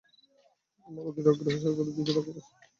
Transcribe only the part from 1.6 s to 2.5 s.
সরকারের দিকে তাকিয়ে